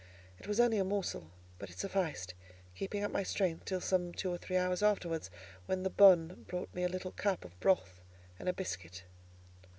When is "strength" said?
3.21-3.65